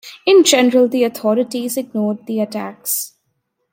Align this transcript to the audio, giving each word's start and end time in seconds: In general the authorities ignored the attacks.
In 0.25 0.43
general 0.43 0.87
the 0.87 1.03
authorities 1.03 1.77
ignored 1.77 2.25
the 2.25 2.39
attacks. 2.39 3.13